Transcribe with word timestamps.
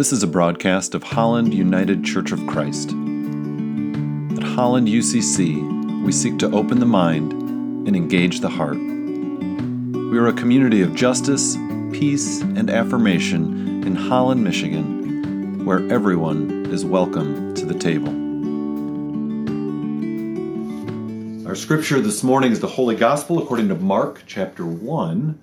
This 0.00 0.12
is 0.14 0.22
a 0.22 0.26
broadcast 0.26 0.94
of 0.94 1.02
Holland 1.02 1.52
United 1.52 2.02
Church 2.02 2.32
of 2.32 2.46
Christ. 2.46 2.88
At 2.88 2.94
Holland 4.42 4.88
UCC, 4.88 6.02
we 6.02 6.10
seek 6.10 6.38
to 6.38 6.50
open 6.52 6.80
the 6.80 6.86
mind 6.86 7.34
and 7.34 7.94
engage 7.94 8.40
the 8.40 8.48
heart. 8.48 8.78
We 8.78 10.18
are 10.18 10.28
a 10.28 10.32
community 10.32 10.80
of 10.80 10.94
justice, 10.94 11.54
peace, 11.92 12.40
and 12.40 12.70
affirmation 12.70 13.86
in 13.86 13.94
Holland, 13.94 14.42
Michigan, 14.42 15.66
where 15.66 15.86
everyone 15.92 16.64
is 16.70 16.82
welcome 16.82 17.52
to 17.56 17.66
the 17.66 17.74
table. 17.74 18.08
Our 21.46 21.54
scripture 21.54 22.00
this 22.00 22.22
morning 22.22 22.52
is 22.52 22.60
the 22.60 22.68
Holy 22.68 22.96
Gospel 22.96 23.38
according 23.38 23.68
to 23.68 23.74
Mark 23.74 24.22
chapter 24.26 24.64
1. 24.64 25.42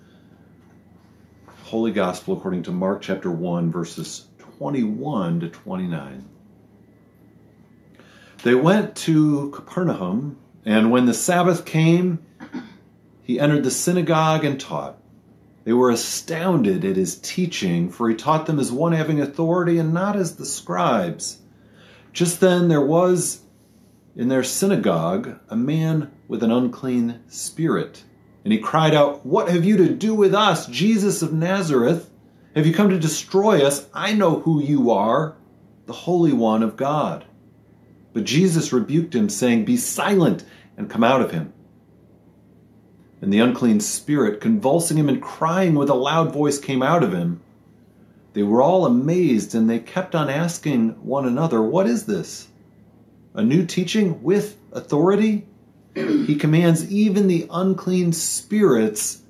Holy 1.66 1.92
Gospel 1.92 2.36
according 2.36 2.64
to 2.64 2.72
Mark 2.72 3.04
chapter 3.04 3.30
1, 3.30 3.72
verses 3.72 4.26
21 4.58 5.42
to 5.42 5.50
29. 5.50 6.26
They 8.44 8.56
went 8.56 8.96
to 8.96 9.52
Capernaum, 9.52 10.38
and 10.66 10.90
when 10.90 11.06
the 11.06 11.14
Sabbath 11.14 11.64
came, 11.64 12.26
he 13.22 13.40
entered 13.40 13.64
the 13.64 13.72
synagogue 13.72 14.44
and 14.44 14.60
taught. 14.60 14.98
They 15.64 15.74
were 15.74 15.92
astounded 15.92 16.86
at 16.86 16.96
his 16.96 17.20
teaching, 17.20 17.90
for 17.90 18.10
he 18.10 18.16
taught 18.16 18.48
them 18.48 18.58
as 18.58 18.72
one 18.72 18.94
having 18.94 19.22
authority 19.22 19.78
and 19.78 19.94
not 19.94 20.16
as 20.16 20.38
the 20.38 20.46
scribes. 20.46 21.40
Just 22.12 22.40
then 22.40 22.68
there 22.68 22.82
was 22.82 23.42
in 24.16 24.28
their 24.28 24.44
synagogue 24.44 25.38
a 25.50 25.56
man 25.56 26.12
with 26.28 26.42
an 26.42 26.52
unclean 26.52 27.20
spirit. 27.28 28.04
And 28.44 28.52
he 28.52 28.60
cried 28.60 28.96
out, 28.96 29.24
What 29.24 29.50
have 29.50 29.66
you 29.66 29.78
to 29.78 29.94
do 29.94 30.16
with 30.16 30.34
us, 30.34 30.66
Jesus 30.66 31.22
of 31.22 31.32
Nazareth? 31.34 32.10
Have 32.58 32.66
you 32.66 32.74
come 32.74 32.90
to 32.90 32.98
destroy 32.98 33.64
us? 33.64 33.88
I 33.94 34.14
know 34.14 34.40
who 34.40 34.60
you 34.60 34.90
are, 34.90 35.36
the 35.86 35.94
Holy 35.94 36.34
One 36.34 36.64
of 36.64 36.76
God. 36.76 37.24
But 38.14 38.24
Jesus 38.24 38.74
rebuked 38.74 39.14
him, 39.14 39.30
saying, 39.30 39.66
Be 39.66 39.78
silent 39.78 40.44
and 40.76 40.90
come 40.90 41.04
out 41.04 41.22
of 41.22 41.30
him. 41.30 41.54
And 43.22 43.32
the 43.32 43.42
unclean 43.42 43.80
spirit, 43.80 44.42
convulsing 44.42 44.98
him 44.98 45.08
and 45.08 45.22
crying 45.22 45.76
with 45.76 45.92
a 45.92 45.94
loud 45.94 46.34
voice, 46.34 46.58
came 46.58 46.82
out 46.82 47.04
of 47.04 47.14
him. 47.14 47.42
They 48.34 48.42
were 48.42 48.64
all 48.64 48.88
amazed, 48.88 49.54
and 49.54 49.70
they 49.70 49.78
kept 49.78 50.16
on 50.16 50.28
asking 50.28 51.06
one 51.06 51.28
another, 51.28 51.62
What 51.62 51.86
is 51.86 52.08
this? 52.08 52.48
A 53.36 53.44
new 53.44 53.68
teaching 53.68 54.24
with 54.24 54.58
authority? 54.72 55.46
he 55.94 56.36
commands 56.36 56.92
even 56.92 57.28
the 57.28 57.46
unclean 57.52 58.14
spirits, 58.14 59.22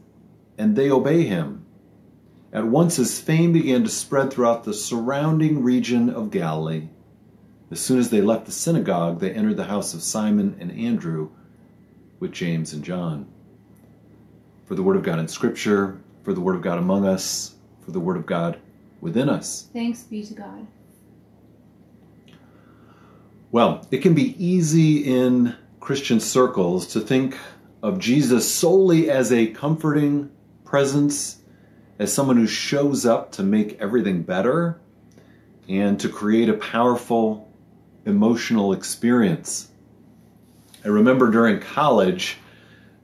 and 0.58 0.78
they 0.78 0.90
obey 0.90 1.24
him. 1.24 1.66
At 2.58 2.66
once 2.66 2.96
his 2.96 3.22
fame 3.22 3.54
began 3.54 3.84
to 3.84 3.90
spread 3.90 4.34
throughout 4.34 4.64
the 4.64 4.74
surrounding 4.74 5.62
region 5.62 6.10
of 6.10 6.32
Galilee. 6.32 6.88
As 7.70 7.80
soon 7.80 8.00
as 8.00 8.10
they 8.10 8.20
left 8.20 8.48
the 8.48 8.52
synagogue, 8.52 9.20
they 9.20 9.32
entered 9.32 9.58
the 9.58 9.66
house 9.66 9.94
of 9.94 10.02
Simon 10.02 10.58
and 10.60 10.72
Andrew 10.72 11.30
with 12.20 12.32
James 12.32 12.74
and 12.74 12.84
John. 12.84 13.28
For 14.66 14.74
the 14.74 14.82
word 14.82 14.96
of 14.96 15.04
God 15.04 15.20
in 15.20 15.28
Scripture, 15.28 16.02
for 16.24 16.34
the 16.34 16.42
word 16.42 16.56
of 16.56 16.64
God 16.64 16.80
among 16.80 17.06
us, 17.06 17.54
for 17.86 17.92
the 17.92 18.00
word 18.00 18.18
of 18.18 18.26
God 18.26 18.58
within 19.02 19.30
us. 19.30 19.70
Thanks 19.72 20.02
be 20.02 20.24
to 20.24 20.34
God. 20.34 20.66
Well, 23.52 23.86
it 23.92 24.00
can 24.00 24.16
be 24.16 24.34
easy 24.44 25.06
in 25.06 25.56
Christian 25.80 26.20
circles 26.20 26.88
to 26.88 27.02
think 27.02 27.38
of 27.84 28.00
Jesus 28.00 28.52
solely 28.52 29.12
as 29.12 29.32
a 29.32 29.46
comforting 29.46 30.32
presence 30.66 31.44
as 32.00 32.14
someone 32.14 32.38
who 32.38 32.48
shows 32.48 33.06
up 33.06 33.32
to 33.34 33.44
make 33.44 33.80
everything 33.80 34.22
better 34.22 34.80
and 35.68 36.00
to 36.00 36.10
create 36.10 36.50
a 36.50 36.54
powerful 36.54 37.52
emotional 38.06 38.74
experience. 38.74 39.70
I 40.86 40.90
remember 40.90 41.30
during 41.30 41.60
college, 41.60 42.38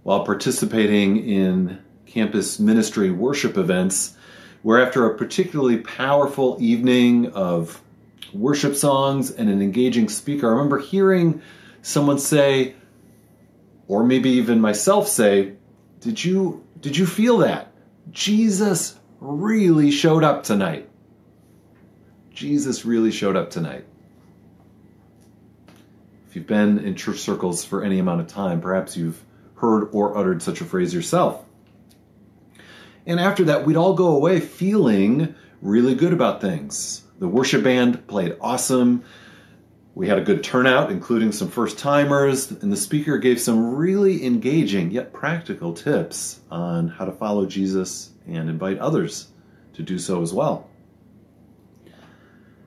while 0.03 0.26
participating 0.26 1.18
in 1.28 1.80
campus 2.06 2.59
ministry 2.59 3.09
worship 3.09 3.58
events, 3.58 4.16
where 4.62 4.82
after 4.82 5.06
a 5.06 5.18
particularly 5.18 5.78
powerful 5.78 6.58
evening 6.62 7.28
of 7.34 7.82
worship 8.34 8.76
songs 8.76 9.32
and 9.32 9.50
an 9.50 9.62
engaging 9.62 10.08
speaker, 10.08 10.48
I 10.48 10.52
remember 10.52 10.80
hearing 10.80 11.42
someone 11.82 12.20
say, 12.20 12.76
or 13.88 14.06
maybe 14.06 14.30
even 14.30 14.62
myself 14.62 15.08
say, 15.09 15.53
"Did 16.00 16.24
you 16.24 16.64
did 16.80 16.96
you 16.96 17.06
feel 17.06 17.40
that?" 17.40 17.72
Jesus 18.12 19.00
really 19.19 19.91
showed 19.91 20.24
up 20.24 20.44
tonight. 20.44 20.90
Jesus 22.31 22.86
really 22.86 23.12
showed 23.12 23.36
up 23.36 23.50
tonight. 23.50 23.86
If 26.28 26.36
you've 26.36 26.47
been 26.47 26.80
in 26.80 26.96
church 26.96 27.19
circles 27.19 27.64
for 27.64 27.84
any 27.84 28.00
amount 28.00 28.22
of 28.22 28.28
time, 28.28 28.59
perhaps 28.59 28.97
you've 28.97 29.24
heard 29.56 29.90
or 29.91 30.18
uttered 30.18 30.41
such 30.41 30.62
a 30.62 30.66
phrase 30.66 30.94
yourself. 30.94 31.46
And 33.06 33.19
after 33.19 33.46
that, 33.46 33.66
we'd 33.66 33.78
all 33.78 33.94
go 33.94 34.16
away 34.16 34.40
feeling 34.40 35.35
really 35.62 35.96
good 35.96 36.12
about 36.14 36.41
things. 36.41 37.03
The 37.20 37.28
worship 37.28 37.64
band 37.64 38.08
played 38.08 38.35
awesome. 38.41 39.03
We 39.96 40.08
had 40.08 40.18
a 40.18 40.24
good 40.24 40.44
turnout, 40.44 40.92
including 40.92 41.31
some 41.31 41.50
first 41.50 41.78
timers, 41.78 42.50
and 42.50 42.72
the 42.72 42.78
speaker 42.78 43.20
gave 43.20 43.40
some 43.40 43.76
really 43.76 44.26
engaging 44.26 44.90
yet 44.90 45.14
practical 45.14 45.74
tips 45.74 46.40
on 46.50 46.88
how 46.88 47.06
to 47.06 47.12
follow 47.12 47.46
Jesus 47.46 48.09
and 48.28 48.50
invite 48.50 48.80
others 48.80 49.28
to 49.74 49.84
do 49.84 50.00
so 50.00 50.24
as 50.24 50.34
well. 50.34 50.68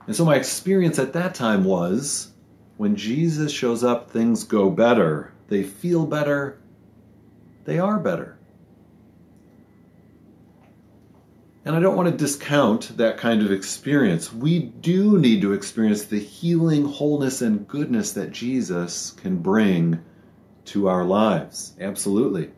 And 0.06 0.15
so, 0.15 0.25
my 0.25 0.36
experience 0.36 1.00
at 1.00 1.15
that 1.15 1.34
time 1.34 1.65
was 1.65 2.32
when 2.76 2.94
Jesus 2.94 3.50
shows 3.50 3.82
up, 3.82 4.10
things 4.10 4.44
go 4.44 4.70
better. 4.70 5.32
They 5.48 5.65
feel 5.65 6.06
better. 6.06 6.60
They 7.65 7.81
are 7.81 7.98
better. 7.98 8.35
And 11.66 11.75
I 11.75 11.81
don't 11.81 11.97
want 11.97 12.09
to 12.09 12.16
discount 12.16 12.97
that 12.97 13.19
kind 13.19 13.43
of 13.43 13.50
experience. 13.50 14.32
We 14.32 14.60
do 14.60 15.19
need 15.19 15.41
to 15.41 15.53
experience 15.53 16.04
the 16.04 16.21
healing, 16.21 16.84
wholeness, 16.84 17.43
and 17.43 17.66
goodness 17.66 18.12
that 18.12 18.31
Jesus 18.31 19.10
can 19.10 19.38
bring 19.38 19.99
to 20.66 20.87
our 20.87 21.03
lives. 21.03 21.75
Absolutely. 21.81 22.53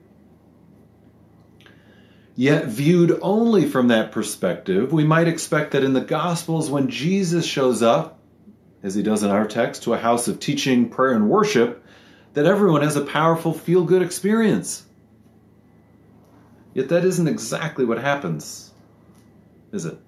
Yet, 2.36 2.66
viewed 2.66 3.18
only 3.22 3.66
from 3.66 3.88
that 3.88 4.12
perspective, 4.12 4.92
we 4.92 5.04
might 5.04 5.26
expect 5.26 5.70
that 5.70 5.84
in 5.84 5.94
the 5.94 6.02
Gospels, 6.02 6.68
when 6.68 6.90
Jesus 6.90 7.46
shows 7.46 7.82
up, 7.82 8.18
as 8.82 8.94
he 8.94 9.02
does 9.02 9.22
in 9.22 9.30
our 9.30 9.46
text, 9.46 9.84
to 9.84 9.94
a 9.94 9.98
house 9.98 10.28
of 10.28 10.38
teaching, 10.38 10.90
prayer, 10.90 11.14
and 11.14 11.30
worship, 11.30 11.82
that 12.34 12.44
everyone 12.44 12.82
has 12.82 12.96
a 12.96 13.06
powerful 13.06 13.54
feel 13.54 13.84
good 13.84 14.02
experience. 14.02 14.84
Yet, 16.74 16.90
that 16.90 17.06
isn't 17.06 17.26
exactly 17.26 17.86
what 17.86 17.98
happens 17.98 18.67
is 19.72 19.84
it? 19.84 19.98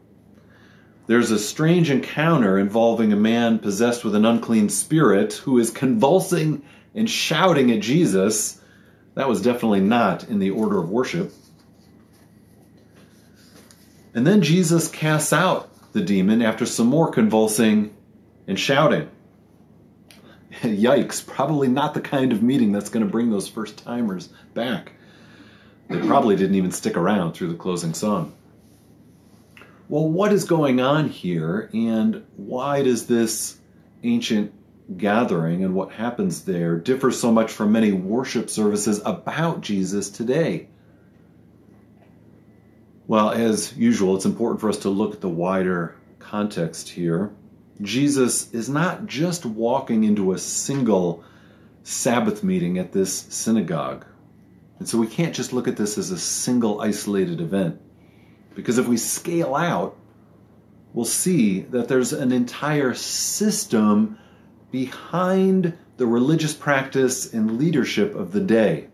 There's 1.07 1.31
a 1.33 1.39
strange 1.39 1.91
encounter 1.91 2.59
involving 2.59 3.13
a 3.13 3.17
man 3.17 3.59
possessed 3.59 4.05
with 4.05 4.15
an 4.15 4.25
unclean 4.25 4.69
spirit 4.69 5.35
who 5.35 5.59
is 5.59 5.71
convulsing 5.71 6.63
and 6.95 7.11
shouting 7.11 7.71
at 7.73 7.81
Jesus. 7.81 8.61
That 9.15 9.29
was 9.29 9.43
definitely 9.43 9.81
not 9.81 10.29
in 10.29 10.39
the 10.39 10.51
order 10.51 10.79
of 10.79 10.89
worship. 10.89 11.33
And 14.15 14.27
then 14.27 14.43
Jesus 14.43 14.89
casts 14.89 15.33
out 15.33 15.69
the 15.93 16.01
demon 16.01 16.43
after 16.43 16.65
some 16.65 16.87
more 16.87 17.11
convulsing 17.11 17.93
and 18.47 18.59
shouting. 18.59 19.09
Yikes, 20.63 21.27
probably 21.27 21.69
not 21.69 21.95
the 21.95 22.01
kind 22.01 22.33
of 22.33 22.43
meeting 22.43 22.71
that's 22.71 22.89
going 22.89 23.05
to 23.05 23.11
bring 23.11 23.31
those 23.31 23.49
first 23.49 23.79
timers 23.79 24.29
back. 24.55 24.93
They 25.89 25.99
probably 26.07 26.37
didn't 26.37 26.55
even 26.55 26.71
stick 26.71 26.97
around 26.97 27.33
through 27.33 27.49
the 27.49 27.59
closing 27.59 27.95
song 27.95 28.33
well, 29.91 30.09
what 30.09 30.33
is 30.33 30.45
going 30.45 30.81
on 30.81 31.09
here, 31.09 31.69
and 31.75 32.25
why 32.37 32.81
does 32.81 33.09
this 33.09 33.59
ancient 34.05 34.55
gathering 34.97 35.65
and 35.65 35.75
what 35.75 35.91
happens 35.91 36.45
there 36.45 36.77
differ 36.77 37.11
so 37.11 37.33
much 37.33 37.51
from 37.51 37.73
many 37.73 37.91
worship 37.91 38.49
services 38.49 39.03
about 39.05 39.63
Jesus 39.63 40.09
today? 40.09 40.69
Well, 43.09 43.31
as 43.31 43.77
usual, 43.77 44.15
it's 44.15 44.27
important 44.27 44.61
for 44.61 44.69
us 44.69 44.79
to 44.79 44.89
look 44.91 45.13
at 45.13 45.21
the 45.21 45.29
wider 45.29 45.97
context 46.21 46.89
here. 46.89 47.33
Jesus 47.83 48.55
is 48.55 48.69
not 48.69 49.07
just 49.07 49.45
walking 49.45 50.05
into 50.05 50.31
a 50.31 50.39
single 50.39 51.25
Sabbath 51.83 52.45
meeting 52.45 52.79
at 52.79 52.93
this 52.93 53.13
synagogue. 53.13 54.07
And 54.79 54.89
so 54.89 54.99
we 54.99 55.09
can't 55.09 55.35
just 55.35 55.53
look 55.53 55.67
at 55.67 55.77
this 55.77 55.99
as 55.99 56.13
a 56.13 56.19
single 56.19 56.81
isolated 56.81 57.41
event. 57.41 57.81
Because 58.55 58.79
if 58.79 58.89
we 58.89 58.97
scale 58.97 59.55
out, 59.55 59.97
we'll 60.93 61.05
see 61.05 61.61
that 61.61 61.89
there's 61.89 62.13
an 62.13 62.33
entire 62.33 62.95
system 62.95 64.19
behind 64.71 65.77
the 65.97 66.07
religious 66.07 66.55
practice 66.55 67.33
and 67.33 67.59
leadership 67.59 68.15
of 68.15 68.33
the 68.33 68.41
day. 68.41 68.89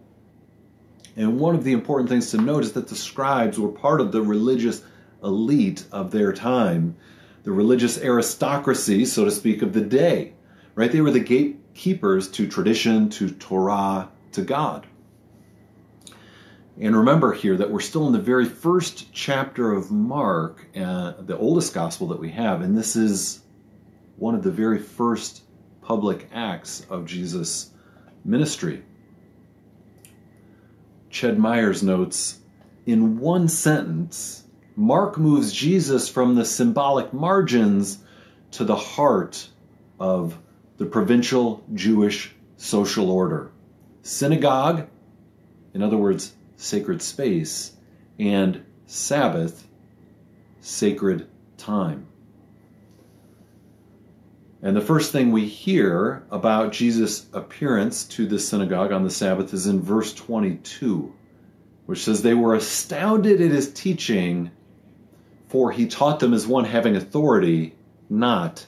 And 1.16 1.40
one 1.40 1.54
of 1.54 1.64
the 1.64 1.72
important 1.72 2.10
things 2.10 2.30
to 2.32 2.38
note 2.38 2.64
is 2.64 2.72
that 2.72 2.88
the 2.88 2.96
scribes 2.96 3.58
were 3.58 3.68
part 3.68 4.00
of 4.00 4.12
the 4.12 4.20
religious 4.20 4.82
elite 5.22 5.84
of 5.90 6.10
their 6.10 6.32
time. 6.32 6.96
the 7.46 7.52
religious 7.52 8.02
aristocracy, 8.02 9.04
so 9.04 9.24
to 9.24 9.30
speak, 9.30 9.62
of 9.62 9.72
the 9.72 9.80
day. 9.80 10.32
Right? 10.74 10.90
They 10.90 11.00
were 11.00 11.12
the 11.12 11.20
gatekeepers 11.20 12.28
to 12.32 12.48
tradition, 12.48 13.08
to 13.10 13.30
Torah, 13.30 14.08
to 14.32 14.42
God. 14.42 14.84
And 16.78 16.94
remember 16.94 17.32
here 17.32 17.56
that 17.56 17.70
we're 17.70 17.80
still 17.80 18.06
in 18.06 18.12
the 18.12 18.18
very 18.18 18.44
first 18.44 19.10
chapter 19.12 19.72
of 19.72 19.90
Mark, 19.90 20.66
uh, 20.76 21.14
the 21.20 21.36
oldest 21.36 21.72
gospel 21.72 22.08
that 22.08 22.20
we 22.20 22.30
have, 22.32 22.60
and 22.60 22.76
this 22.76 22.96
is 22.96 23.40
one 24.16 24.34
of 24.34 24.42
the 24.42 24.50
very 24.50 24.78
first 24.78 25.42
public 25.80 26.28
acts 26.34 26.86
of 26.90 27.06
Jesus' 27.06 27.70
ministry. 28.24 28.82
Ched 31.10 31.38
Myers 31.38 31.82
notes 31.82 32.40
in 32.84 33.20
one 33.20 33.48
sentence, 33.48 34.44
Mark 34.76 35.16
moves 35.16 35.52
Jesus 35.52 36.10
from 36.10 36.34
the 36.34 36.44
symbolic 36.44 37.14
margins 37.14 37.98
to 38.50 38.64
the 38.64 38.76
heart 38.76 39.48
of 39.98 40.38
the 40.76 40.84
provincial 40.84 41.64
Jewish 41.72 42.34
social 42.58 43.10
order. 43.10 43.50
Synagogue, 44.02 44.88
in 45.72 45.82
other 45.82 45.96
words, 45.96 46.34
sacred 46.56 47.02
space, 47.02 47.72
and 48.18 48.64
Sabbath, 48.86 49.66
sacred 50.60 51.28
time. 51.56 52.06
And 54.62 54.76
the 54.76 54.80
first 54.80 55.12
thing 55.12 55.30
we 55.30 55.46
hear 55.46 56.24
about 56.30 56.72
Jesus' 56.72 57.26
appearance 57.32 58.04
to 58.06 58.26
the 58.26 58.38
synagogue 58.38 58.90
on 58.90 59.04
the 59.04 59.10
Sabbath 59.10 59.52
is 59.52 59.66
in 59.66 59.80
verse 59.80 60.14
22, 60.14 61.12
which 61.84 62.02
says, 62.02 62.22
They 62.22 62.34
were 62.34 62.54
astounded 62.54 63.40
at 63.40 63.50
his 63.50 63.72
teaching, 63.72 64.50
for 65.48 65.70
he 65.70 65.86
taught 65.86 66.20
them 66.20 66.34
as 66.34 66.46
one 66.46 66.64
having 66.64 66.96
authority, 66.96 67.74
not 68.08 68.66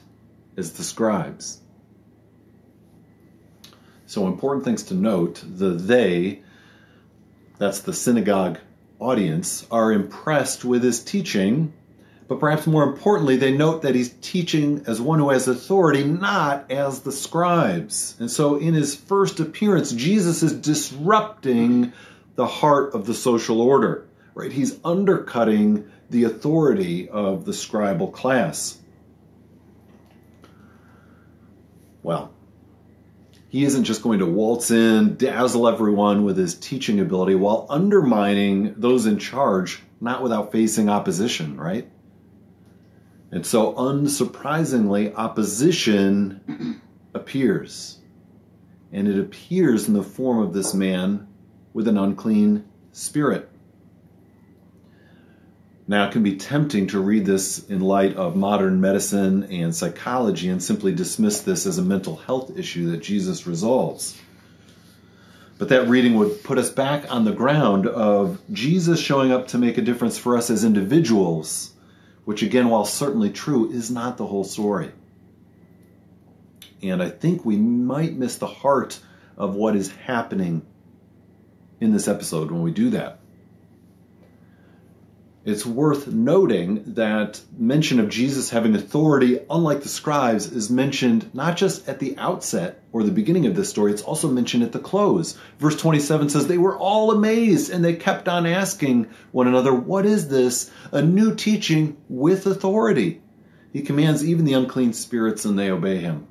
as 0.55 0.73
the 0.73 0.83
scribes. 0.83 1.59
So, 4.05 4.27
important 4.27 4.65
things 4.65 4.83
to 4.83 4.93
note 4.93 5.43
the 5.45 5.71
they 5.71 6.43
that's 7.59 7.81
the 7.81 7.93
synagogue 7.93 8.57
audience, 8.99 9.67
are 9.69 9.93
impressed 9.93 10.65
with 10.65 10.83
his 10.83 11.03
teaching, 11.03 11.73
but 12.27 12.39
perhaps 12.39 12.67
more 12.67 12.83
importantly, 12.83 13.37
they 13.37 13.51
note 13.51 13.81
that 13.81 13.95
he's 13.95 14.09
teaching 14.21 14.83
as 14.87 15.01
one 15.01 15.19
who 15.19 15.29
has 15.29 15.47
authority, 15.47 16.03
not 16.03 16.71
as 16.71 17.01
the 17.01 17.11
scribes. 17.11 18.15
And 18.19 18.29
so 18.29 18.57
in 18.57 18.73
his 18.73 18.95
first 18.95 19.39
appearance, 19.39 19.91
Jesus 19.91 20.43
is 20.43 20.53
disrupting 20.53 21.93
the 22.35 22.47
heart 22.47 22.93
of 22.93 23.05
the 23.05 23.13
social 23.13 23.61
order, 23.61 24.07
right? 24.33 24.51
He's 24.51 24.79
undercutting 24.83 25.89
the 26.09 26.25
authority 26.25 27.09
of 27.09 27.45
the 27.45 27.51
scribal 27.51 28.11
class. 28.11 28.77
Well, 32.03 32.31
he 33.49 33.65
isn't 33.65 33.83
just 33.83 34.03
going 34.03 34.19
to 34.19 34.27
waltz 34.27 34.69
in, 34.69 35.15
dazzle 35.15 35.67
everyone 35.67 36.23
with 36.23 36.37
his 36.37 36.53
teaching 36.53 36.99
ability 36.99 37.33
while 37.33 37.65
undermining 37.69 38.75
those 38.77 39.07
in 39.07 39.17
charge, 39.17 39.81
not 39.99 40.21
without 40.21 40.51
facing 40.51 40.87
opposition, 40.87 41.57
right? 41.57 41.89
And 43.31 43.45
so, 43.45 43.73
unsurprisingly, 43.73 45.13
opposition 45.15 46.81
appears. 47.15 47.97
And 48.91 49.07
it 49.07 49.19
appears 49.19 49.87
in 49.87 49.95
the 49.95 50.03
form 50.03 50.39
of 50.39 50.53
this 50.53 50.75
man 50.75 51.27
with 51.73 51.87
an 51.87 51.97
unclean 51.97 52.65
spirit. 52.91 53.49
Now, 55.89 56.07
it 56.07 56.11
can 56.11 56.21
be 56.21 56.35
tempting 56.35 56.85
to 56.89 56.99
read 56.99 57.25
this 57.25 57.67
in 57.67 57.81
light 57.81 58.15
of 58.15 58.35
modern 58.35 58.79
medicine 58.79 59.45
and 59.45 59.75
psychology 59.75 60.47
and 60.49 60.61
simply 60.61 60.93
dismiss 60.93 61.41
this 61.41 61.65
as 61.65 61.79
a 61.79 61.81
mental 61.81 62.15
health 62.15 62.55
issue 62.55 62.91
that 62.91 63.01
Jesus 63.01 63.47
resolves. 63.47 64.15
But 65.57 65.69
that 65.69 65.87
reading 65.87 66.13
would 66.17 66.43
put 66.43 66.59
us 66.59 66.69
back 66.69 67.11
on 67.11 67.25
the 67.25 67.31
ground 67.31 67.87
of 67.87 68.39
Jesus 68.53 68.99
showing 68.99 69.31
up 69.31 69.47
to 69.47 69.57
make 69.57 69.79
a 69.79 69.81
difference 69.81 70.15
for 70.15 70.37
us 70.37 70.51
as 70.51 70.63
individuals, 70.63 71.71
which, 72.23 72.43
again, 72.43 72.69
while 72.69 72.85
certainly 72.85 73.31
true, 73.31 73.71
is 73.71 73.89
not 73.89 74.17
the 74.17 74.27
whole 74.27 74.43
story. 74.43 74.91
And 76.83 77.01
I 77.01 77.09
think 77.09 77.43
we 77.43 77.57
might 77.57 78.13
miss 78.13 78.35
the 78.35 78.45
heart 78.45 78.99
of 79.37 79.55
what 79.55 79.75
is 79.75 79.91
happening 79.91 80.67
in 81.81 81.93
this 81.93 82.07
episode 82.07 82.51
when 82.51 82.61
we 82.61 82.69
do 82.69 82.91
that. 82.91 83.18
It's 85.45 85.65
worth 85.65 86.07
noting 86.07 86.83
that 86.95 87.39
mention 87.57 88.01
of 88.01 88.09
Jesus 88.09 88.49
having 88.49 88.75
authority, 88.75 89.39
unlike 89.49 89.81
the 89.81 89.87
scribes, 89.87 90.51
is 90.51 90.69
mentioned 90.69 91.33
not 91.33 91.55
just 91.55 91.87
at 91.87 91.99
the 91.99 92.17
outset 92.17 92.83
or 92.91 93.03
the 93.03 93.11
beginning 93.11 93.45
of 93.45 93.55
this 93.55 93.69
story, 93.69 93.93
it's 93.93 94.01
also 94.01 94.27
mentioned 94.29 94.63
at 94.63 94.73
the 94.73 94.79
close. 94.79 95.39
Verse 95.57 95.77
27 95.77 96.27
says, 96.27 96.47
They 96.47 96.57
were 96.57 96.77
all 96.77 97.11
amazed 97.11 97.71
and 97.71 97.85
they 97.85 97.93
kept 97.93 98.27
on 98.27 98.45
asking 98.45 99.07
one 99.31 99.47
another, 99.47 99.73
What 99.73 100.05
is 100.05 100.27
this? 100.27 100.71
A 100.91 101.01
new 101.01 101.33
teaching 101.33 101.95
with 102.09 102.45
authority. 102.45 103.21
He 103.71 103.81
commands 103.81 104.25
even 104.25 104.43
the 104.43 104.53
unclean 104.53 104.91
spirits 104.91 105.45
and 105.45 105.57
they 105.57 105.71
obey 105.71 105.99
him. 105.99 106.27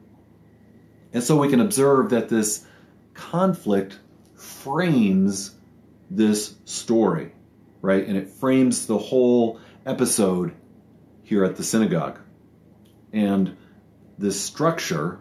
And 1.14 1.22
so 1.22 1.38
we 1.38 1.48
can 1.48 1.62
observe 1.62 2.10
that 2.10 2.28
this 2.28 2.66
conflict 3.14 3.98
frames 4.34 5.54
this 6.10 6.56
story 6.66 7.32
right? 7.80 8.06
And 8.06 8.16
it 8.16 8.28
frames 8.28 8.86
the 8.86 8.98
whole 8.98 9.60
episode 9.86 10.54
here 11.22 11.44
at 11.44 11.56
the 11.56 11.64
synagogue. 11.64 12.18
And 13.12 13.56
this 14.18 14.40
structure 14.40 15.20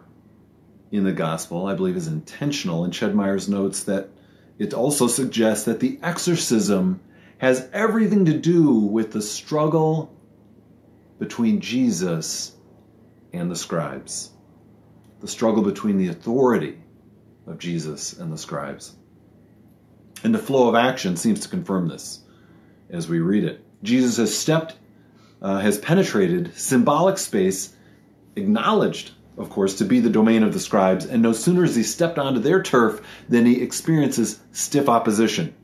in 0.90 1.04
the 1.04 1.12
gospel, 1.12 1.66
I 1.66 1.74
believe, 1.74 1.96
is 1.96 2.06
intentional. 2.06 2.84
And 2.84 2.92
Ched 2.92 3.14
Myers 3.14 3.48
notes 3.48 3.84
that 3.84 4.08
it 4.58 4.74
also 4.74 5.06
suggests 5.06 5.66
that 5.66 5.80
the 5.80 5.98
exorcism 6.02 7.00
has 7.38 7.68
everything 7.72 8.24
to 8.24 8.36
do 8.36 8.72
with 8.72 9.12
the 9.12 9.22
struggle 9.22 10.14
between 11.18 11.60
Jesus 11.60 12.56
and 13.32 13.50
the 13.50 13.56
scribes, 13.56 14.30
the 15.20 15.28
struggle 15.28 15.62
between 15.62 15.98
the 15.98 16.08
authority 16.08 16.78
of 17.46 17.58
Jesus 17.58 18.14
and 18.14 18.32
the 18.32 18.38
scribes. 18.38 18.96
And 20.24 20.34
the 20.34 20.38
flow 20.38 20.68
of 20.68 20.74
action 20.74 21.16
seems 21.16 21.40
to 21.40 21.48
confirm 21.48 21.88
this 21.88 22.24
as 22.90 23.08
we 23.08 23.20
read 23.20 23.44
it. 23.44 23.64
Jesus 23.82 24.16
has 24.16 24.36
stepped, 24.36 24.76
uh, 25.42 25.58
has 25.58 25.78
penetrated 25.78 26.56
symbolic 26.56 27.18
space, 27.18 27.74
acknowledged, 28.36 29.12
of 29.36 29.50
course, 29.50 29.74
to 29.78 29.84
be 29.84 30.00
the 30.00 30.10
domain 30.10 30.42
of 30.42 30.52
the 30.52 30.60
scribes, 30.60 31.04
and 31.04 31.22
no 31.22 31.32
sooner 31.32 31.62
has 31.62 31.76
he 31.76 31.82
stepped 31.82 32.18
onto 32.18 32.40
their 32.40 32.62
turf 32.62 33.00
than 33.28 33.46
he 33.46 33.62
experiences 33.62 34.40
stiff 34.52 34.88
opposition. 34.88 35.54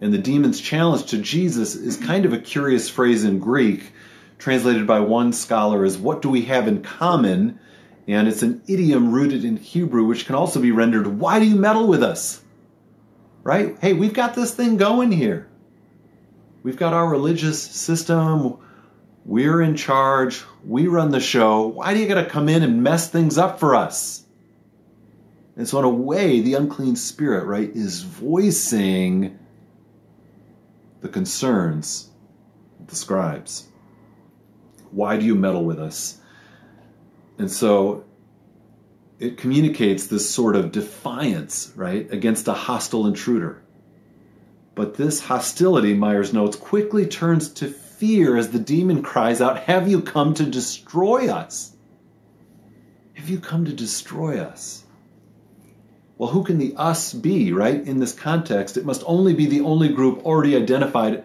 And 0.00 0.12
the 0.12 0.18
demon's 0.18 0.60
challenge 0.60 1.06
to 1.06 1.18
Jesus 1.18 1.74
is 1.74 1.96
kind 1.96 2.26
of 2.26 2.32
a 2.32 2.38
curious 2.38 2.90
phrase 2.90 3.24
in 3.24 3.38
Greek, 3.38 3.92
translated 4.38 4.86
by 4.86 5.00
one 5.00 5.32
scholar 5.32 5.84
as, 5.84 5.96
What 5.96 6.20
do 6.20 6.28
we 6.28 6.42
have 6.42 6.68
in 6.68 6.82
common? 6.82 7.58
And 8.06 8.28
it's 8.28 8.42
an 8.42 8.62
idiom 8.68 9.10
rooted 9.10 9.44
in 9.44 9.56
Hebrew, 9.56 10.04
which 10.04 10.26
can 10.26 10.34
also 10.34 10.60
be 10.60 10.70
rendered, 10.70 11.06
Why 11.06 11.38
do 11.38 11.46
you 11.46 11.56
meddle 11.56 11.88
with 11.88 12.02
us? 12.02 12.42
Right? 13.46 13.78
Hey, 13.80 13.92
we've 13.92 14.12
got 14.12 14.34
this 14.34 14.52
thing 14.52 14.76
going 14.76 15.12
here. 15.12 15.46
We've 16.64 16.76
got 16.76 16.92
our 16.92 17.08
religious 17.08 17.62
system. 17.62 18.58
We're 19.24 19.62
in 19.62 19.76
charge. 19.76 20.42
We 20.64 20.88
run 20.88 21.12
the 21.12 21.20
show. 21.20 21.68
Why 21.68 21.94
do 21.94 22.00
you 22.00 22.08
got 22.08 22.20
to 22.20 22.28
come 22.28 22.48
in 22.48 22.64
and 22.64 22.82
mess 22.82 23.08
things 23.08 23.38
up 23.38 23.60
for 23.60 23.76
us? 23.76 24.24
And 25.54 25.68
so, 25.68 25.78
in 25.78 25.84
a 25.84 25.88
way, 25.88 26.40
the 26.40 26.54
unclean 26.54 26.96
spirit, 26.96 27.46
right, 27.46 27.70
is 27.70 28.02
voicing 28.02 29.38
the 31.00 31.08
concerns 31.08 32.10
of 32.80 32.88
the 32.88 32.96
scribes. 32.96 33.68
Why 34.90 35.18
do 35.18 35.24
you 35.24 35.36
meddle 35.36 35.64
with 35.64 35.78
us? 35.78 36.18
And 37.38 37.48
so, 37.48 38.05
it 39.18 39.38
communicates 39.38 40.06
this 40.06 40.28
sort 40.28 40.56
of 40.56 40.72
defiance, 40.72 41.72
right, 41.74 42.10
against 42.12 42.48
a 42.48 42.52
hostile 42.52 43.06
intruder. 43.06 43.62
But 44.74 44.94
this 44.94 45.20
hostility, 45.20 45.94
Myers 45.94 46.32
notes, 46.32 46.56
quickly 46.56 47.06
turns 47.06 47.48
to 47.54 47.68
fear 47.68 48.36
as 48.36 48.50
the 48.50 48.58
demon 48.58 49.02
cries 49.02 49.40
out, 49.40 49.60
Have 49.60 49.88
you 49.88 50.02
come 50.02 50.34
to 50.34 50.44
destroy 50.44 51.30
us? 51.30 51.74
Have 53.14 53.30
you 53.30 53.40
come 53.40 53.64
to 53.64 53.72
destroy 53.72 54.38
us? 54.40 54.84
Well, 56.18 56.30
who 56.30 56.44
can 56.44 56.58
the 56.58 56.74
us 56.76 57.12
be, 57.12 57.52
right? 57.52 57.82
In 57.86 57.98
this 57.98 58.12
context, 58.12 58.76
it 58.76 58.84
must 58.84 59.02
only 59.06 59.34
be 59.34 59.46
the 59.46 59.62
only 59.62 59.88
group 59.88 60.24
already 60.24 60.56
identified 60.56 61.24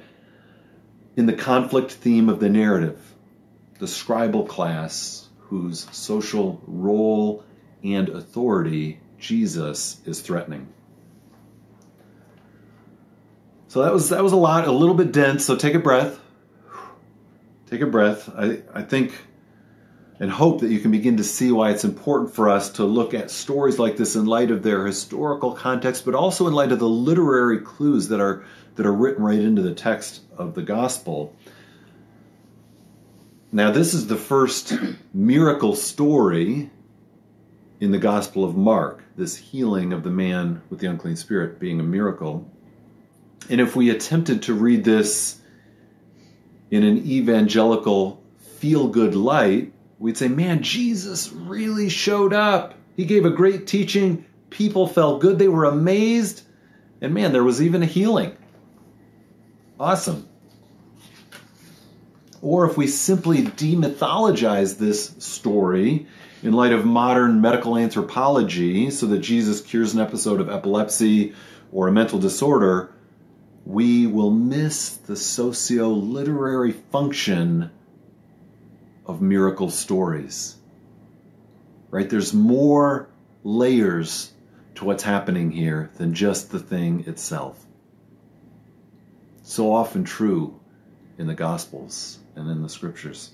in 1.18 1.26
the 1.26 1.34
conflict 1.34 1.92
theme 1.92 2.30
of 2.30 2.40
the 2.40 2.50
narrative 2.50 3.00
the 3.80 3.88
scribal 3.88 4.48
class, 4.48 5.28
whose 5.40 5.88
social 5.92 6.62
role 6.68 7.44
and 7.84 8.10
authority 8.10 9.00
Jesus 9.20 10.02
is 10.06 10.22
threatening. 10.22 10.68
So 13.68 13.84
that 13.84 13.94
was 13.94 14.10
that 14.10 14.24
was 14.24 14.34
a 14.34 14.38
lot, 14.38 14.68
a 14.68 14.72
little 14.72 14.96
bit 14.96 15.12
dense. 15.12 15.46
So 15.46 15.56
take 15.56 15.76
a 15.76 15.80
breath. 15.80 16.20
take 17.70 17.82
a 17.82 17.86
breath. 17.86 18.30
I, 18.36 18.62
I 18.74 18.82
think 18.82 19.14
and 20.22 20.30
hope 20.30 20.62
that 20.62 20.70
you 20.70 20.80
can 20.80 20.92
begin 20.92 21.18
to 21.18 21.24
see 21.24 21.52
why 21.52 21.72
it's 21.72 21.84
important 21.84 22.32
for 22.36 22.48
us 22.48 22.70
to 22.74 22.84
look 22.84 23.16
at 23.16 23.32
stories 23.32 23.80
like 23.80 23.98
this 23.98 24.16
in 24.16 24.26
light 24.28 24.52
of 24.52 24.62
their 24.62 24.86
historical 24.86 25.54
context, 25.54 26.06
but 26.06 26.14
also 26.14 26.48
in 26.48 26.54
light 26.54 26.72
of 26.72 26.78
the 26.78 26.88
literary 26.88 27.60
clues 27.60 28.10
that 28.10 28.20
are 28.20 28.46
that 28.76 28.86
are 28.86 28.94
written 28.94 29.24
right 29.24 29.40
into 29.40 29.64
the 29.64 29.74
text 29.74 30.22
of 30.38 30.54
the 30.54 30.62
gospel. 30.62 31.36
Now, 33.52 33.72
this 33.72 33.94
is 33.94 34.08
the 34.08 34.16
first 34.16 34.74
miracle 35.14 35.76
story 35.76 36.70
in 37.82 37.92
the 37.92 37.98
Gospel 37.98 38.46
of 38.46 38.56
Mark, 38.56 39.04
this 39.18 39.36
healing 39.36 39.92
of 39.92 40.04
the 40.04 40.12
man 40.12 40.62
with 40.70 40.80
the 40.80 40.88
unclean 40.88 41.16
spirit 41.16 41.60
being 41.60 41.80
a 41.80 41.84
miracle. 41.84 42.48
And 43.50 43.60
if 43.60 43.76
we 43.76 43.90
attempted 43.90 44.44
to 44.44 44.54
read 44.54 44.84
this 44.84 45.42
in 46.70 46.84
an 46.84 47.00
evangelical 47.00 48.22
feel 48.60 48.88
good 48.88 49.16
light, 49.16 49.74
we'd 49.98 50.16
say, 50.16 50.28
man, 50.28 50.62
Jesus 50.62 51.32
really 51.32 51.90
showed 51.90 52.34
up. 52.34 52.76
He 52.96 53.06
gave 53.06 53.26
a 53.26 53.32
great 53.32 53.66
teaching. 53.66 54.26
People 54.52 54.86
felt 54.86 55.20
good. 55.20 55.40
They 55.40 55.48
were 55.48 55.66
amazed. 55.66 56.44
And 57.02 57.16
man, 57.16 57.34
there 57.34 57.44
was 57.44 57.64
even 57.64 57.82
a 57.82 57.88
healing. 57.88 58.38
Awesome. 59.80 60.30
Or 62.44 62.70
if 62.70 62.78
we 62.78 62.86
simply 62.86 63.40
demythologize 63.42 64.78
this 64.78 65.16
story 65.18 66.06
in 66.44 66.54
light 66.54 66.74
of 66.74 66.86
modern 66.86 67.42
medical 67.42 67.78
anthropology, 67.78 68.90
so 68.90 69.06
that 69.08 69.20
Jesus 69.20 69.62
cures 69.62 69.94
an 69.94 70.00
episode 70.00 70.42
of 70.42 70.50
epilepsy 70.50 71.34
or 71.72 71.88
a 71.88 71.92
mental 71.92 72.20
disorder, 72.20 72.94
we 73.66 74.08
will 74.08 74.32
miss 74.32 74.98
the 74.98 75.16
socio 75.16 75.90
literary 75.90 76.72
function 76.72 77.70
of 79.06 79.22
miracle 79.22 79.70
stories. 79.70 80.56
Right? 81.90 82.10
There's 82.10 82.34
more 82.34 83.10
layers 83.44 84.32
to 84.76 84.86
what's 84.86 85.04
happening 85.04 85.52
here 85.52 85.92
than 85.96 86.14
just 86.14 86.52
the 86.52 86.60
thing 86.60 87.04
itself. 87.08 87.64
So 89.44 89.74
often 89.74 90.04
true 90.04 90.60
in 91.18 91.28
the 91.28 91.36
Gospels 91.36 92.20
and 92.36 92.50
in 92.50 92.64
the 92.64 92.70
Scriptures. 92.70 93.32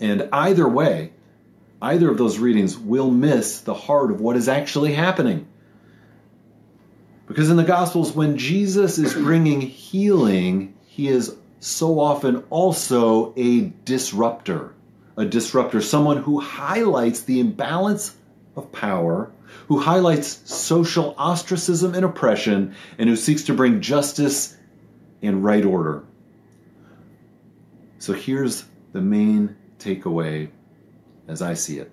And 0.00 0.28
either 0.32 0.68
way, 0.68 1.12
either 1.82 2.10
of 2.10 2.18
those 2.18 2.38
readings 2.38 2.76
will 2.78 3.10
miss 3.10 3.60
the 3.60 3.74
heart 3.74 4.10
of 4.10 4.20
what 4.20 4.36
is 4.36 4.48
actually 4.48 4.92
happening. 4.92 5.46
Because 7.26 7.50
in 7.50 7.56
the 7.56 7.64
Gospels, 7.64 8.12
when 8.12 8.38
Jesus 8.38 8.98
is 8.98 9.14
bringing 9.14 9.60
healing, 9.60 10.74
he 10.86 11.08
is 11.08 11.36
so 11.60 12.00
often 12.00 12.44
also 12.50 13.32
a 13.36 13.72
disruptor. 13.84 14.74
A 15.16 15.24
disruptor, 15.24 15.80
someone 15.80 16.16
who 16.16 16.40
highlights 16.40 17.22
the 17.22 17.40
imbalance 17.40 18.16
of 18.56 18.72
power, 18.72 19.30
who 19.68 19.78
highlights 19.78 20.50
social 20.50 21.14
ostracism 21.16 21.94
and 21.94 22.04
oppression, 22.04 22.74
and 22.98 23.08
who 23.08 23.16
seeks 23.16 23.44
to 23.44 23.54
bring 23.54 23.80
justice 23.80 24.56
and 25.22 25.44
right 25.44 25.64
order. 25.64 26.02
So 27.98 28.12
here's 28.12 28.64
the 28.92 29.00
main 29.00 29.56
takeaway 29.78 30.50
as 31.30 31.40
I 31.40 31.54
see 31.54 31.78
it. 31.78 31.90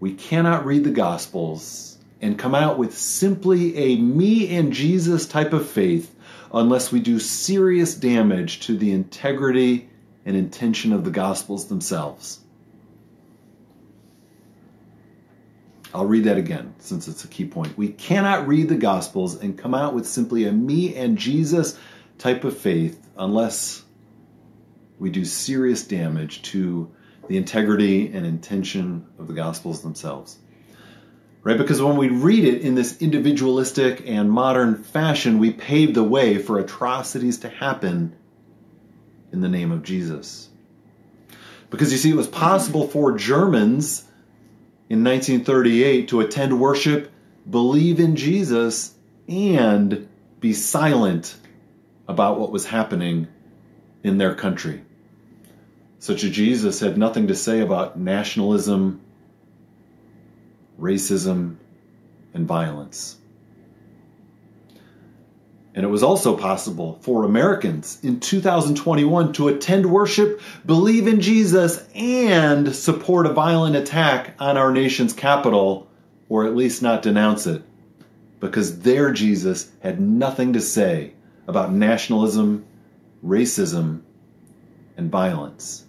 We 0.00 0.14
cannot 0.14 0.66
read 0.66 0.84
the 0.84 0.90
Gospels 0.90 1.98
and 2.20 2.38
come 2.38 2.54
out 2.54 2.78
with 2.78 2.96
simply 2.96 3.76
a 3.76 3.96
me 3.96 4.54
and 4.56 4.72
Jesus 4.72 5.26
type 5.26 5.52
of 5.52 5.68
faith 5.68 6.14
unless 6.52 6.92
we 6.92 7.00
do 7.00 7.18
serious 7.18 7.94
damage 7.94 8.60
to 8.60 8.76
the 8.76 8.92
integrity 8.92 9.88
and 10.24 10.36
intention 10.36 10.92
of 10.92 11.04
the 11.04 11.10
Gospels 11.10 11.66
themselves. 11.68 12.40
I'll 15.94 16.06
read 16.06 16.24
that 16.24 16.36
again 16.36 16.74
since 16.78 17.08
it's 17.08 17.24
a 17.24 17.28
key 17.28 17.46
point. 17.46 17.78
We 17.78 17.88
cannot 17.88 18.46
read 18.46 18.68
the 18.68 18.76
Gospels 18.76 19.40
and 19.40 19.56
come 19.56 19.74
out 19.74 19.94
with 19.94 20.06
simply 20.06 20.44
a 20.44 20.52
me 20.52 20.94
and 20.94 21.16
Jesus 21.16 21.78
type 22.18 22.44
of 22.44 22.56
faith 22.56 23.00
unless 23.16 23.82
we 24.98 25.10
do 25.10 25.24
serious 25.24 25.82
damage 25.84 26.42
to 26.42 26.90
the 27.28 27.36
integrity 27.36 28.12
and 28.12 28.26
intention 28.26 29.06
of 29.18 29.28
the 29.28 29.34
Gospels 29.34 29.82
themselves 29.82 30.38
right? 31.48 31.56
Because 31.56 31.80
when 31.80 31.96
we 31.96 32.08
read 32.08 32.44
it 32.44 32.60
in 32.60 32.74
this 32.74 33.00
individualistic 33.00 34.02
and 34.06 34.30
modern 34.30 34.82
fashion, 34.84 35.38
we 35.38 35.50
pave 35.50 35.94
the 35.94 36.04
way 36.04 36.36
for 36.36 36.58
atrocities 36.58 37.38
to 37.38 37.48
happen 37.48 38.14
in 39.32 39.40
the 39.40 39.48
name 39.48 39.72
of 39.72 39.82
Jesus. 39.82 40.48
Because 41.70 41.90
you 41.90 41.96
see, 41.96 42.10
it 42.10 42.16
was 42.16 42.26
possible 42.26 42.86
for 42.88 43.16
Germans 43.16 44.04
in 44.90 45.04
1938 45.04 46.08
to 46.08 46.20
attend 46.20 46.60
worship, 46.60 47.10
believe 47.48 47.98
in 47.98 48.16
Jesus, 48.16 48.94
and 49.26 50.06
be 50.40 50.52
silent 50.52 51.34
about 52.06 52.38
what 52.38 52.50
was 52.50 52.66
happening 52.66 53.26
in 54.02 54.18
their 54.18 54.34
country. 54.34 54.82
Such 55.98 56.24
a 56.24 56.30
Jesus 56.30 56.80
had 56.80 56.96
nothing 56.96 57.28
to 57.28 57.34
say 57.34 57.60
about 57.60 57.98
nationalism 57.98 59.00
racism, 60.78 61.56
and 62.34 62.46
violence. 62.46 63.16
And 65.74 65.84
it 65.84 65.88
was 65.88 66.02
also 66.02 66.36
possible 66.36 66.98
for 67.02 67.24
Americans 67.24 67.98
in 68.02 68.20
2021 68.20 69.32
to 69.34 69.48
attend 69.48 69.86
worship, 69.86 70.40
believe 70.66 71.06
in 71.06 71.20
Jesus, 71.20 71.86
and 71.94 72.74
support 72.74 73.26
a 73.26 73.32
violent 73.32 73.76
attack 73.76 74.34
on 74.38 74.56
our 74.56 74.72
nation's 74.72 75.12
capital, 75.12 75.88
or 76.28 76.46
at 76.46 76.56
least 76.56 76.82
not 76.82 77.02
denounce 77.02 77.46
it, 77.46 77.62
because 78.40 78.80
their 78.80 79.12
Jesus 79.12 79.70
had 79.80 80.00
nothing 80.00 80.54
to 80.54 80.60
say 80.60 81.12
about 81.46 81.72
nationalism, 81.72 82.64
racism, 83.24 84.02
and 84.96 85.10
violence. 85.10 85.84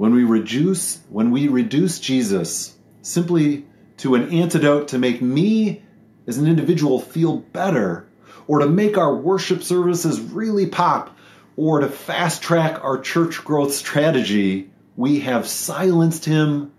When 0.00 0.14
we 0.14 0.24
reduce 0.24 0.98
when 1.10 1.30
we 1.30 1.48
reduce 1.48 2.00
Jesus 2.00 2.74
simply 3.02 3.66
to 3.98 4.14
an 4.14 4.30
antidote 4.30 4.88
to 4.88 4.98
make 4.98 5.20
me 5.20 5.82
as 6.26 6.38
an 6.38 6.46
individual 6.46 6.98
feel 6.98 7.36
better 7.36 8.08
or 8.46 8.60
to 8.60 8.66
make 8.66 8.96
our 8.96 9.14
worship 9.14 9.62
services 9.62 10.18
really 10.18 10.64
pop 10.64 11.14
or 11.54 11.80
to 11.80 11.88
fast 11.90 12.40
track 12.40 12.82
our 12.82 12.98
church 12.98 13.44
growth 13.44 13.74
strategy, 13.74 14.70
we 14.96 15.20
have 15.20 15.46
silenced 15.46 16.24
him 16.24 16.72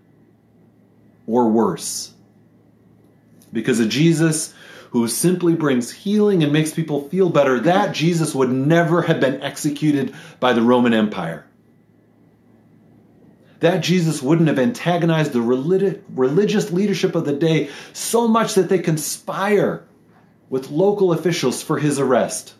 or 1.28 1.48
worse. 1.48 2.12
Because 3.52 3.78
a 3.78 3.86
Jesus 3.86 4.52
who 4.90 5.06
simply 5.06 5.54
brings 5.54 5.92
healing 5.92 6.42
and 6.42 6.52
makes 6.52 6.74
people 6.74 7.08
feel 7.08 7.30
better, 7.30 7.60
that 7.60 7.94
Jesus 7.94 8.34
would 8.34 8.50
never 8.50 9.00
have 9.02 9.20
been 9.20 9.40
executed 9.42 10.12
by 10.40 10.54
the 10.54 10.62
Roman 10.62 10.92
Empire 10.92 11.46
that 13.62 13.78
Jesus 13.80 14.20
wouldn't 14.20 14.48
have 14.48 14.58
antagonized 14.58 15.32
the 15.32 15.40
religious 15.40 16.72
leadership 16.72 17.14
of 17.14 17.24
the 17.24 17.32
day 17.32 17.70
so 17.92 18.26
much 18.26 18.54
that 18.54 18.68
they 18.68 18.80
conspire 18.80 19.86
with 20.50 20.70
local 20.70 21.12
officials 21.12 21.62
for 21.62 21.78
his 21.78 22.00
arrest. 22.00 22.54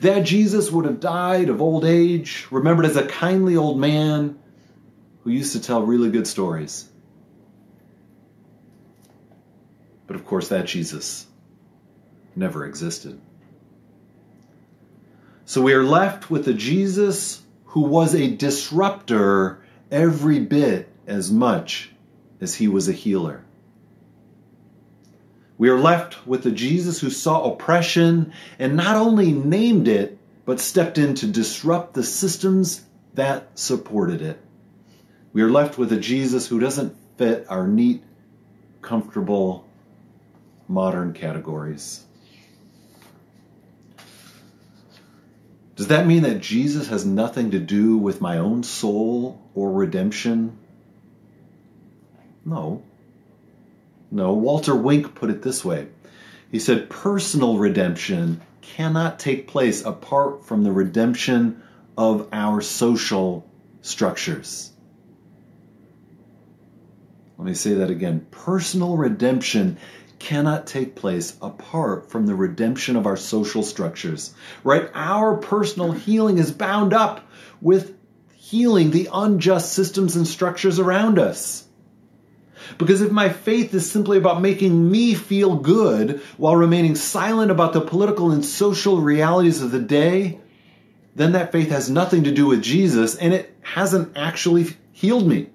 That 0.00 0.20
Jesus 0.20 0.72
would 0.72 0.86
have 0.86 0.98
died 0.98 1.50
of 1.50 1.60
old 1.60 1.84
age, 1.84 2.46
remembered 2.50 2.86
as 2.86 2.96
a 2.96 3.06
kindly 3.06 3.54
old 3.56 3.78
man 3.78 4.38
who 5.24 5.30
used 5.30 5.52
to 5.52 5.60
tell 5.60 5.82
really 5.82 6.10
good 6.10 6.26
stories. 6.26 6.88
But 10.06 10.16
of 10.16 10.24
course, 10.24 10.48
that 10.48 10.64
Jesus 10.64 11.26
never 12.34 12.64
existed. 12.64 13.20
So 15.44 15.60
we 15.60 15.74
are 15.74 15.84
left 15.84 16.30
with 16.30 16.48
a 16.48 16.54
Jesus 16.54 17.42
who 17.66 17.82
was 17.82 18.14
a 18.14 18.34
disruptor 18.34 19.62
every 19.90 20.40
bit 20.40 20.88
as 21.06 21.30
much 21.30 21.90
as 22.40 22.54
he 22.54 22.68
was 22.68 22.88
a 22.88 22.92
healer. 22.92 23.44
We 25.58 25.70
are 25.70 25.78
left 25.78 26.26
with 26.26 26.44
a 26.46 26.50
Jesus 26.50 27.00
who 27.00 27.10
saw 27.10 27.52
oppression 27.52 28.32
and 28.58 28.76
not 28.76 28.96
only 28.96 29.32
named 29.32 29.88
it, 29.88 30.18
but 30.44 30.60
stepped 30.60 30.98
in 30.98 31.14
to 31.16 31.26
disrupt 31.26 31.94
the 31.94 32.02
systems 32.02 32.84
that 33.14 33.58
supported 33.58 34.20
it. 34.20 34.40
We 35.32 35.42
are 35.42 35.50
left 35.50 35.78
with 35.78 35.92
a 35.92 35.98
Jesus 35.98 36.46
who 36.46 36.60
doesn't 36.60 36.96
fit 37.16 37.46
our 37.48 37.66
neat, 37.66 38.04
comfortable, 38.82 39.66
modern 40.68 41.14
categories. 41.14 42.04
Does 45.74 45.88
that 45.88 46.06
mean 46.06 46.22
that 46.22 46.40
Jesus 46.40 46.88
has 46.88 47.04
nothing 47.04 47.50
to 47.50 47.58
do 47.58 47.98
with 47.98 48.20
my 48.20 48.38
own 48.38 48.62
soul 48.62 49.42
or 49.56 49.72
redemption? 49.72 50.56
No. 52.44 52.84
No, 54.12 54.34
Walter 54.34 54.76
Wink 54.76 55.16
put 55.16 55.30
it 55.30 55.42
this 55.42 55.64
way. 55.64 55.88
He 56.52 56.60
said, 56.60 56.88
personal 56.88 57.58
redemption 57.58 58.40
cannot 58.62 59.18
take 59.18 59.48
place 59.48 59.84
apart 59.84 60.44
from 60.44 60.62
the 60.62 60.70
redemption 60.70 61.60
of 61.98 62.28
our 62.32 62.60
social 62.60 63.44
structures. 63.82 64.70
Let 67.38 67.46
me 67.46 67.54
say 67.54 67.74
that 67.74 67.90
again. 67.90 68.26
Personal 68.30 68.96
redemption 68.96 69.78
cannot 70.18 70.66
take 70.66 70.94
place 70.94 71.36
apart 71.42 72.10
from 72.10 72.26
the 72.26 72.34
redemption 72.34 72.96
of 72.96 73.06
our 73.06 73.16
social 73.16 73.62
structures. 73.62 74.34
Right? 74.64 74.88
Our 74.94 75.36
personal 75.36 75.92
healing 75.92 76.38
is 76.38 76.52
bound 76.52 76.92
up 76.92 77.28
with 77.60 77.95
healing 78.50 78.92
the 78.92 79.08
unjust 79.12 79.72
systems 79.72 80.14
and 80.14 80.26
structures 80.26 80.78
around 80.78 81.18
us. 81.18 81.66
Because 82.78 83.00
if 83.00 83.10
my 83.10 83.28
faith 83.28 83.74
is 83.74 83.90
simply 83.90 84.18
about 84.18 84.40
making 84.40 84.88
me 84.88 85.14
feel 85.14 85.56
good 85.56 86.20
while 86.36 86.54
remaining 86.54 86.94
silent 86.94 87.50
about 87.50 87.72
the 87.72 87.80
political 87.80 88.30
and 88.30 88.44
social 88.44 89.00
realities 89.00 89.62
of 89.62 89.72
the 89.72 89.80
day, 89.80 90.38
then 91.16 91.32
that 91.32 91.50
faith 91.50 91.70
has 91.70 91.90
nothing 91.90 92.24
to 92.24 92.30
do 92.30 92.46
with 92.46 92.62
Jesus 92.62 93.16
and 93.16 93.34
it 93.34 93.52
hasn't 93.62 94.16
actually 94.16 94.66
healed 94.92 95.26
me, 95.26 95.48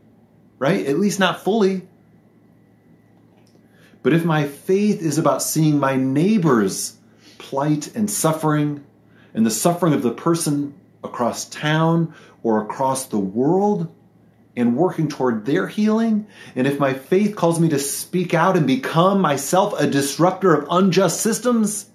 right? 0.60 0.86
At 0.86 1.00
least 1.00 1.20
not 1.20 1.46
fully. 1.46 1.88
But 4.04 4.14
if 4.14 4.26
my 4.26 4.48
faith 4.48 5.02
is 5.02 5.18
about 5.18 5.42
seeing 5.42 5.80
my 5.80 5.96
neighbor's 5.96 6.98
plight 7.38 7.96
and 7.96 8.10
suffering, 8.10 8.84
and 9.34 9.46
the 9.46 9.52
suffering 9.52 9.94
of 9.94 10.02
the 10.02 10.12
person 10.12 10.74
across 11.04 11.46
town 11.46 12.14
or 12.44 12.64
across 12.64 13.06
the 13.06 13.20
world, 13.20 13.94
and 14.56 14.76
working 14.76 15.08
toward 15.08 15.46
their 15.46 15.68
healing, 15.68 16.28
and 16.56 16.68
if 16.68 16.78
my 16.78 16.94
faith 16.94 17.36
calls 17.36 17.60
me 17.60 17.70
to 17.70 17.80
speak 17.80 18.34
out 18.34 18.58
and 18.58 18.68
become 18.68 19.22
myself 19.22 19.80
a 19.80 19.88
disruptor 19.88 20.54
of 20.54 20.68
unjust 20.70 21.22
systems, 21.22 21.90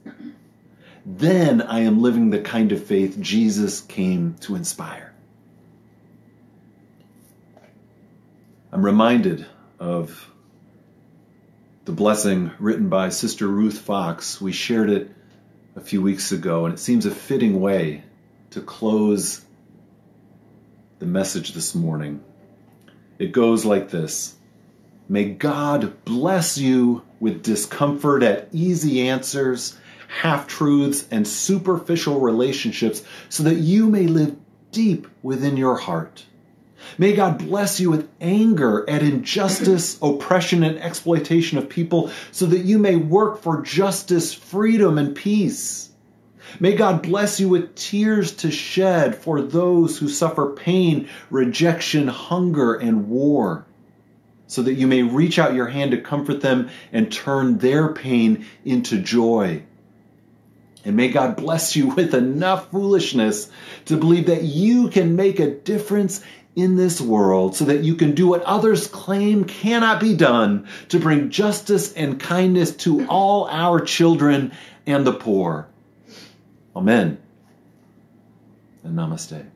then 1.05 1.61
I 1.61 1.81
am 1.81 2.01
living 2.01 2.31
the 2.31 2.41
kind 2.41 2.73
of 2.73 2.85
faith 2.85 3.21
Jesus 3.21 3.81
came 3.83 4.37
to 4.41 4.57
inspire. 4.57 5.13
I'm 8.73 8.85
reminded 8.85 9.47
of 9.79 10.31
the 11.85 11.93
blessing 11.93 12.51
written 12.59 12.89
by 12.89 13.11
Sister 13.11 13.47
Ruth 13.47 13.79
Fox. 13.79 14.41
We 14.41 14.53
shared 14.53 14.91
it 14.91 15.11
a 15.77 15.81
few 15.81 16.03
weeks 16.03 16.33
ago, 16.33 16.65
and 16.65 16.75
it 16.75 16.79
seems 16.79 17.07
a 17.07 17.11
fitting 17.11 17.61
way 17.61 18.03
to 18.51 18.61
close 18.61 19.46
the 20.99 21.07
message 21.07 21.53
this 21.53 21.75
morning. 21.75 22.23
It 23.19 23.33
goes 23.33 23.65
like 23.65 23.91
this 23.91 24.37
May 25.09 25.31
God 25.31 26.05
bless 26.05 26.59
you 26.59 27.03
with 27.21 27.43
discomfort 27.43 28.23
at 28.23 28.49
easy 28.53 29.09
answers, 29.09 29.79
half 30.09 30.47
truths, 30.47 31.07
and 31.11 31.27
superficial 31.27 32.21
relationships 32.21 33.03
so 33.29 33.43
that 33.45 33.57
you 33.57 33.87
may 33.89 34.07
live 34.07 34.37
deep 34.73 35.07
within 35.23 35.57
your 35.57 35.77
heart. 35.77 36.25
May 36.99 37.15
God 37.15 37.39
bless 37.39 37.81
you 37.81 37.91
with 37.91 38.09
anger 38.21 38.89
at 38.89 39.03
injustice, 39.03 39.99
oppression, 40.01 40.63
and 40.63 40.79
exploitation 40.79 41.59
of 41.59 41.69
people 41.69 42.11
so 42.33 42.47
that 42.47 42.65
you 42.65 42.79
may 42.79 42.97
work 42.97 43.43
for 43.43 43.63
justice, 43.63 44.33
freedom, 44.33 44.99
and 44.99 45.15
peace. 45.15 45.91
May 46.59 46.75
God 46.75 47.03
bless 47.03 47.39
you 47.39 47.49
with 47.49 47.75
tears 47.75 48.33
to 48.37 48.51
shed 48.51 49.17
for 49.17 49.43
those 49.43 49.99
who 49.99 50.09
suffer 50.09 50.55
pain, 50.55 51.09
rejection, 51.31 52.09
hunger, 52.09 52.75
and 52.75 53.09
war, 53.09 53.67
so 54.47 54.63
that 54.63 54.75
you 54.75 54.87
may 54.87 55.03
reach 55.03 55.39
out 55.39 55.55
your 55.55 55.67
hand 55.67 55.91
to 55.91 56.01
comfort 56.01 56.41
them 56.41 56.71
and 56.93 57.13
turn 57.13 57.59
their 57.59 57.93
pain 57.93 58.47
into 58.65 58.99
joy. 58.99 59.63
And 60.85 60.97
may 60.97 61.09
God 61.09 61.37
bless 61.37 61.77
you 61.77 61.89
with 61.95 62.15
enough 62.15 62.71
foolishness 62.71 63.51
to 63.87 63.97
believe 63.97 64.27
that 64.27 64.45
you 64.45 64.89
can 64.89 65.17
make 65.17 65.41
a 65.41 65.51
difference 65.51 66.23
in 66.55 66.77
this 66.77 67.03
world 67.03 67.55
so 67.55 67.67
that 67.67 67.85
you 67.85 67.97
can 67.97 68.15
do 68.15 68.27
what 68.29 68.43
others 68.45 68.87
claim 68.87 69.45
cannot 69.45 70.01
be 70.01 70.17
done 70.17 70.67
to 70.89 70.99
bring 70.99 71.29
justice 71.29 71.93
and 71.93 72.19
kindness 72.19 72.75
to 72.77 73.07
all 73.09 73.47
our 73.49 73.79
children 73.79 74.53
and 74.87 75.07
the 75.07 75.13
poor. 75.13 75.69
Amen. 76.77 77.17
And 78.85 78.99
namaste. 78.99 79.56